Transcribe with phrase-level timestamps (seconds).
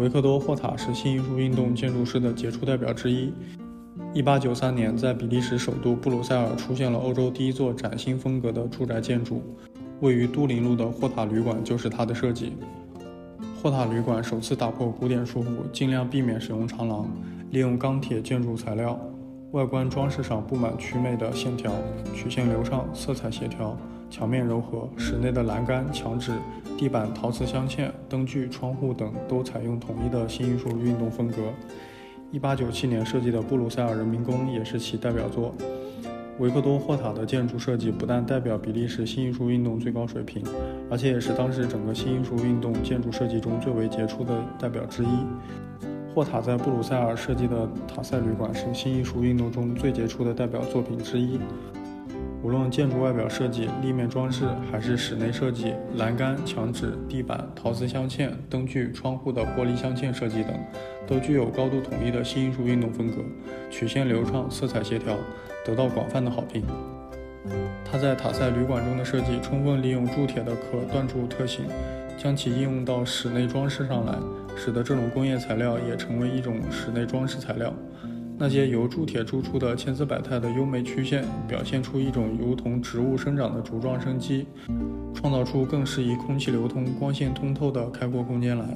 [0.00, 3.30] 维克多·霍塔是新艺术运动建筑师的杰出代表之一。
[4.14, 9.42] 1893年，在比利时首都布鲁塞尔出现了欧洲第一座崭新风格的住宅建筑，
[10.00, 12.54] 位于都灵路的霍塔旅馆就是他的设计。
[13.62, 17.06] 霍塔旅馆首次打破古典束缚，尽量避免使用长廊，
[17.50, 18.98] 利用钢铁建筑材料，
[19.52, 21.72] 外观装饰上布满曲美的线条，
[22.14, 23.76] 曲线流畅，色彩协调，
[24.08, 24.88] 墙面柔和。
[24.96, 26.30] 室内的栏杆、墙纸、
[26.78, 31.42] 地板陶瓷镶嵌，灯具、窗户等都采用统一的新艺术运动风格。
[32.30, 35.52] 一八九七年设计的布鲁塞尔人民宫也是其代表作。
[36.38, 40.44] 维克多·霍塔的建筑设计不但代表比利时新艺术运动最高水平，
[40.88, 45.08] 而且也是当时整个新艺术运动建筑设计中最为杰出的代表之一。
[46.12, 51.38] 霍塔在布鲁塞尔设计的塔塞旅馆是新艺术运动中最杰出的代表作品之一。
[52.42, 60.52] 无论建筑外表设计、立面装饰，还是室内设计、栏杆、墙纸、地板、陶瓷镶嵌、灯具、窗户的玻璃镶嵌设计等，
[61.06, 63.16] 都具有高度统一的新艺术运动风格，
[63.70, 65.14] 曲线流畅，色彩协调，
[65.64, 66.64] 得到广泛的好评。
[67.84, 71.66] 他在塔塞旅馆中的设计，充分利用铸铁的可锻铸特性，
[72.22, 74.12] 将其应用到室内装饰上来，
[74.54, 77.72] 使得这种工业材料也成为一种室内装饰材料。
[78.36, 84.46] 那些由铸铁铸出的千姿百态的优美曲线，表现出一种如同植物生长的茁壮生机，
[85.14, 88.66] 创造出更适宜空气流通、光线通透的开阔空间来。